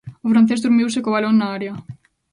O 0.25 0.27
francés 0.31 0.61
durmiuse 0.61 1.03
co 1.03 1.13
balón 1.15 1.35
na 1.37 1.47
área. 1.57 1.73